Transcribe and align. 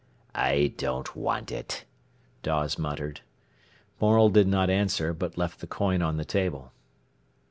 "I 0.33 0.73
don't 0.77 1.15
want 1.15 1.51
it," 1.51 1.85
Dawes 2.41 2.79
muttered. 2.79 3.21
Morel 4.01 4.29
did 4.29 4.47
not 4.47 4.71
answer, 4.71 5.13
but 5.13 5.37
left 5.37 5.59
the 5.59 5.67
coin 5.67 6.01
on 6.01 6.17
the 6.17 6.25
table. 6.25 6.71